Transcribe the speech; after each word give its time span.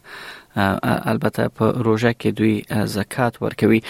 البته 0.56 1.48
په 1.56 1.66
روژه 1.86 2.12
کې 2.18 2.32
دوی 2.32 2.88
زکات 2.94 3.42
ورکوي 3.42 3.80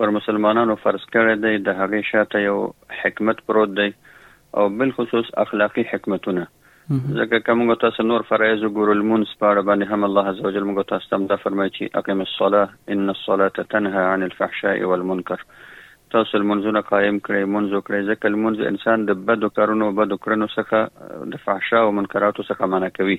پر 0.00 0.12
مسلمانانو 0.18 0.76
فرض 0.86 1.06
کړی 1.16 1.46
دی 1.46 1.64
د 1.70 1.80
هغه 1.82 2.04
شاته 2.10 2.42
یو 2.46 2.58
حکمت 3.02 3.42
پروت 3.50 3.74
دی 3.80 3.88
او 4.60 4.68
بل 4.82 4.94
خصوص 4.98 5.32
اخلاقی 5.46 5.86
حکمتونه 5.94 6.46
ځکه 6.94 7.38
کوم 7.48 7.74
تاسو 7.86 8.04
نور 8.06 8.24
فرایز 8.30 8.62
ګورل 8.70 9.02
مون 9.10 9.26
سپاره 9.32 9.60
باندې 9.66 9.92
هم 9.92 10.06
الله 10.10 10.32
عزوجل 10.34 10.64
موږ 10.70 10.88
تاسو 10.94 11.12
ته 11.12 11.28
دا 11.34 11.38
فرمایي 11.42 11.70
چې 11.74 12.02
اقیم 12.02 12.24
الصلاه 12.26 12.96
ان 12.96 13.12
الصلاه 13.16 13.68
تنها 13.74 14.08
عن 14.14 14.24
الفحشاء 14.30 14.74
والمنکر 14.92 15.44
تاسو 16.14 16.38
منځونه 16.48 16.80
قائم 16.88 17.18
کړئ 17.26 17.44
منځو 17.56 17.78
کړئ 17.86 18.00
ځکه 18.10 18.40
منځ 18.44 18.66
انسان 18.70 19.04
د 19.10 19.14
بدو 19.28 19.48
کارونو 19.58 19.84
او 19.88 19.92
بدو 20.00 20.18
کړنو 20.24 20.48
څخه 20.56 20.78
د 21.34 21.42
فحشا 21.44 21.80
او 21.84 21.92
منکراتو 21.98 22.46
څخه 22.50 22.70
منع 22.74 22.90
کوي 22.98 23.18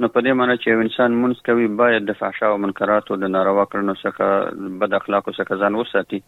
نو 0.00 0.08
په 0.14 0.24
دې 0.24 0.38
معنی 0.38 0.54
چې 0.62 0.84
انسان 0.86 1.18
منځ 1.22 1.44
کوي 1.48 1.68
باید 1.82 2.06
د 2.10 2.18
فحشا 2.22 2.52
او 2.52 2.58
منکراتو 2.64 3.18
د 3.24 3.32
ناروا 3.36 3.64
کړنو 3.72 3.96
څخه 4.04 4.78
بد 4.82 4.96
اخلاقو 5.00 5.36
څخه 5.40 5.62
ځان 5.64 5.78
وساتي 5.82 6.20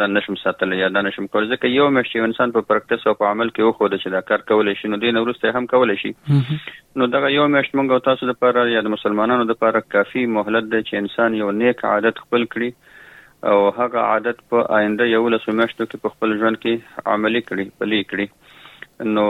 ځان 0.00 0.14
نشم 0.16 0.36
ساتل 0.42 0.74
یا 0.80 0.90
دا 0.98 1.02
نشم 1.06 1.28
کولای 1.36 1.50
ځکه 1.54 1.72
یو 1.76 1.86
مېش 1.96 2.12
یو 2.18 2.28
انسان 2.30 2.52
په 2.58 2.66
پریکټس 2.72 3.08
او 3.08 3.14
په 3.22 3.30
عمل 3.36 3.52
کې 3.52 3.70
وخوده 3.70 3.96
چې 3.96 4.16
دا 4.16 4.22
کار 4.32 4.44
کولای 4.52 4.74
شي 4.82 4.92
نو 4.94 5.00
دین 5.06 5.20
وروسته 5.22 5.58
هم 5.60 5.70
کولای 5.74 5.96
شي 6.04 6.12
نو 6.16 7.08
دا 7.14 7.22
یو 7.36 7.46
مېش 7.54 7.72
مونږ 7.78 8.04
تاسو 8.10 8.28
لپاره 8.32 8.66
یا 8.74 8.84
د 8.88 8.94
مسلمانانو 8.96 9.48
لپاره 9.54 9.82
کافي 9.96 10.26
مهلت 10.36 10.70
ده 10.74 10.86
چې 10.88 11.02
انسان 11.04 11.40
یو 11.42 11.50
نیک 11.64 11.84
عادت 11.94 12.22
خپل 12.26 12.46
کړي 12.56 12.70
او 13.44 13.68
هغه 13.70 13.98
عادت 13.98 14.38
په 14.50 14.56
آینده 14.78 15.06
یو 15.12 15.28
لسمیاشتو 15.32 15.84
کې 15.84 16.02
په 16.04 16.12
خپل 16.16 16.32
ژوند 16.42 16.58
کې 16.60 17.10
عملی 17.14 17.40
کړي 17.46 17.80
پلي 17.80 18.00
کړي 18.10 19.14
نو 19.16 19.24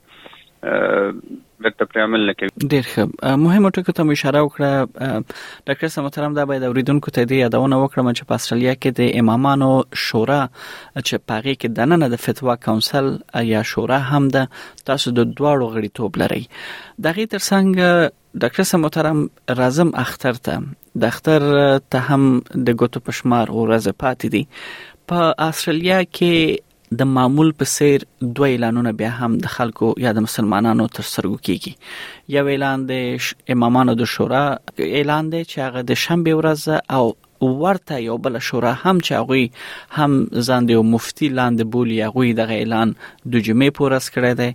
ډاکټر 0.64 1.88
پرامل 1.94 2.24
لکه 2.30 2.50
ډیر 2.74 2.88
ښه 2.92 3.36
مهمه 3.44 3.72
ټکو 3.72 3.96
ته 4.00 4.14
اشاره 4.16 4.44
وکړه 4.48 4.72
ډاکټر 4.94 5.94
سمترام 5.98 6.38
دا 6.40 6.46
باید 6.54 6.66
اوریدونکو 6.72 7.14
ته 7.20 7.28
دی 7.32 7.42
یادونه 7.44 7.82
وکړم 7.82 8.10
چې 8.16 8.30
په 8.34 8.40
استرالیا 8.42 8.74
کې 8.82 9.00
د 9.00 9.22
امامانو 9.24 9.70
شورا 10.06 10.40
چې 10.48 11.26
پاغي 11.34 11.56
کې 11.60 11.78
د 11.82 11.92
نن 11.94 12.10
د 12.16 12.24
فتوا 12.26 12.56
کونسل 12.68 13.14
یا 13.52 13.62
شورا 13.76 14.00
هم 14.10 14.32
ده 14.38 14.50
تاسو 14.92 15.14
د 15.20 15.36
دواړو 15.38 15.72
غړي 15.76 16.00
توپ 16.00 16.20
لري 16.24 16.42
دغه 17.08 17.32
ترڅنګ 17.36 18.12
ډاکټر 18.42 18.62
صاحب 18.70 18.82
محترم 18.82 19.19
رازم 19.60 19.88
اختر 20.04 20.34
ته 20.46 21.00
د 21.02 21.12
اختر 21.12 21.42
ته 21.94 21.98
هم 22.12 22.22
د 22.69 22.76
ګوتو 22.84 22.98
پشمار 23.08 23.46
او 23.54 23.66
رازه 23.72 23.90
پاتې 24.02 24.31
دي 24.34 24.42
په 25.10 25.26
استرالیا 25.48 25.98
کې 26.06 26.96
د 27.02 27.08
معمول 27.19 27.52
په 27.60 27.69
سیر 27.75 28.04
دوه 28.25 28.48
اعلانونه 28.54 28.92
بیا 29.02 29.10
هم 29.20 29.38
د 29.44 29.52
خلکو 29.56 29.90
یا 30.06 30.12
د 30.19 30.25
مسلمانانو 30.26 30.86
تر 30.98 31.06
سرګو 31.12 31.38
کیږي 31.48 32.34
یو 32.36 32.50
اعلان 32.54 32.84
د 32.88 33.31
امامانو 33.56 33.94
د 34.02 34.10
شورا 34.14 34.42
اعلان 34.88 35.28
دی 35.34 35.42
چې 35.42 35.62
هغه 35.69 35.86
د 35.90 36.00
شنبه 36.06 36.40
ورځ 36.40 36.81
او 36.98 37.60
ورته 37.64 38.00
یو 38.08 38.16
بل 38.26 38.38
شورا 38.48 38.72
هم 38.82 39.00
چاغوي 39.10 39.44
هم 40.00 40.19
ځان 40.50 40.70
د 40.72 40.82
مفتي 40.96 41.31
لاندې 41.36 41.70
بولی 41.78 42.00
هغه 42.00 42.34
د 42.42 42.52
اعلان 42.58 42.94
د 42.98 43.46
جمعې 43.46 43.78
پورس 43.81 44.10
کړی 44.19 44.42
دی 44.42 44.50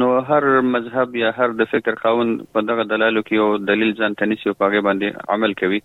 نو 0.00 0.08
هر 0.32 0.46
مذهب 0.74 1.16
یا 1.20 1.30
هر 1.38 1.54
د 1.60 1.70
فکر 1.70 1.96
خاون 2.02 2.34
په 2.56 2.64
دغه 2.72 2.84
دلالو 2.90 3.22
کې 3.30 3.40
یو 3.40 3.46
دلیل 3.70 3.94
ځان 4.02 4.18
ته 4.20 4.28
نیسي 4.32 4.50
او 4.52 4.56
پاګه 4.64 4.84
باندې 4.88 5.34
عمل 5.36 5.54
کوي 5.62 5.80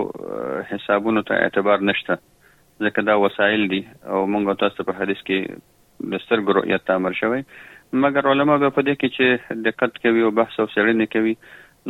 حسابونو 0.72 1.28
ته 1.32 1.42
اعتبار 1.46 1.84
نشته 1.90 2.22
ځکه 2.82 3.00
دا 3.08 3.14
وسایل 3.24 3.66
دي 3.74 3.80
او 4.08 4.20
موږ 4.32 4.58
تاسو 4.62 4.86
په 4.90 4.98
حدیث 5.00 5.20
کې 5.28 6.10
د 6.14 6.22
سترګو 6.24 6.56
رؤیت 6.60 6.90
امر 6.94 7.16
شوی 7.20 7.44
مګر 8.04 8.28
علما 8.32 8.56
به 8.62 8.70
په 8.78 8.86
دې 8.88 8.94
کې 9.02 9.18
چې 9.18 9.60
دقت 9.68 10.00
کوي 10.06 10.24
او 10.28 10.32
بحث 10.38 10.54
او 10.62 10.66
څېړنه 10.70 11.10
کوي 11.16 11.34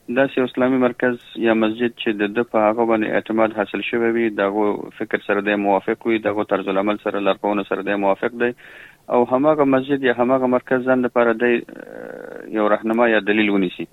داسې 0.07 0.41
اسلامي 0.47 0.77
مرکز 0.81 1.15
یا 1.43 1.53
مسجد 1.59 1.93
چې 2.01 2.17
د 2.33 2.43
په 2.49 2.65
هغه 2.65 2.83
باندې 2.89 3.15
اعتماد 3.19 3.55
حاصل 3.59 3.81
شوی 3.87 4.09
وي 4.17 4.25
دغه 4.39 4.65
فکر 4.97 5.23
سره 5.27 5.43
د 5.47 5.57
موافق 5.61 6.05
وي 6.09 6.19
دغه 6.25 6.43
طرز 6.51 6.67
العمل 6.73 6.99
سره 7.05 7.21
لارښوونه 7.27 7.65
سره 7.69 7.85
د 7.87 7.97
موافق 8.03 8.35
دی 8.43 8.49
او 8.51 9.19
هماغه 9.31 9.65
مسجد 9.77 10.03
یا 10.09 10.13
هماغه 10.19 10.51
مرکز 10.57 10.85
ځان 10.91 11.05
لپاره 11.07 11.33
د 11.45 11.57
یو 12.59 12.67
راهنما 12.75 13.07
یا 13.13 13.23
دلیل 13.31 13.49
ونیسي 13.55 13.87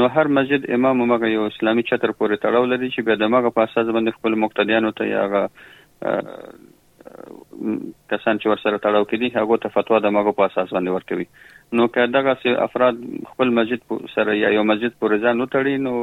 نو 0.00 0.10
هر 0.16 0.30
مسجد 0.38 0.66
امام 0.78 0.98
مګه 1.02 1.28
یو 1.34 1.44
اسلامي 1.54 1.84
چتر 1.90 2.10
پورې 2.20 2.44
تړاو 2.46 2.70
لري 2.74 2.88
چې 2.94 3.00
به 3.10 3.20
دماغه 3.24 3.50
په 3.58 3.64
اساس 3.68 3.86
باندې 3.96 4.16
خپل 4.20 4.32
مقتدیانو 4.46 4.90
ته 5.00 5.04
یاغه 5.12 5.42
کسان 5.58 8.34
چې 8.40 8.46
ورسره 8.52 8.80
تړاو 8.86 9.10
کړي 9.12 9.28
هغه 9.40 9.56
ته 9.66 9.74
فتوا 9.78 9.98
د 10.06 10.14
ماغو 10.18 10.34
په 10.42 10.50
اساس 10.52 10.68
باندې 10.74 10.90
ورکوي 10.98 11.28
نو 11.78 11.84
که 11.94 12.00
دغه 12.18 12.32
افراد 12.68 12.94
خپل 13.32 13.48
مسجد 13.58 13.80
سره 14.18 14.36
یا 14.44 14.48
یو 14.60 14.64
مسجد 14.72 14.92
پر 15.02 15.12
ځان 15.26 15.34
نو 15.42 15.46
تړي 15.56 15.76
نو 15.88 15.94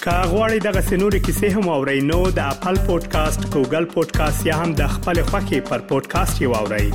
کاغوري 0.06 0.58
دغه 0.68 0.82
سنوري 0.90 1.20
کیسې 1.26 1.48
هم 1.58 1.66
او 1.76 1.80
رینو 1.90 2.22
د 2.38 2.40
خپل 2.60 2.76
پودکاسټ 2.90 3.40
ګوګل 3.56 3.84
پودکاسټ 3.96 4.40
یا 4.52 4.56
هم 4.62 4.70
د 4.84 4.90
خپل 4.98 5.16
خاكي 5.32 5.60
پر 5.72 5.80
پودکاسټ 5.92 6.34
یو 6.46 6.52
اورئ 6.62 6.90